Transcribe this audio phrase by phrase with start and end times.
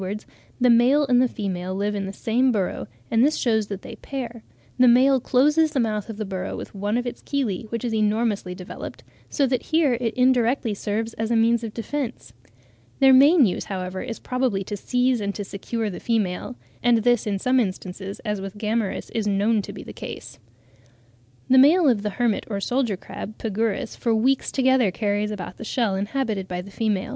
[0.01, 0.25] des Crust.'
[0.63, 0.81] tom.
[0.81, 0.95] ii.
[0.95, 1.05] 1837, p.
[1.05, 3.83] 50.), the male and the female live in the same burrow, and this shews that
[3.83, 4.43] they pair;
[4.79, 7.93] the male closes the mouth of the burrow with one of its chelae, which is
[7.93, 12.33] enormously developed; so that here it indirectly serves as a means of defence.
[12.99, 17.27] Their main use, however, is probably to seize and to secure the female, and this
[17.27, 20.39] in some instances, as with Gammarus, is known to be the case.
[21.47, 25.63] The male of the hermit or soldier crab (Pagurus) for weeks together, carries about the
[25.63, 27.01] shell inhabited by the female.
[27.03, 27.07] (12.
[27.09, 27.09] Mr.